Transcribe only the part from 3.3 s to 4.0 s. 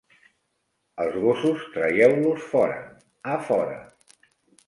a fora.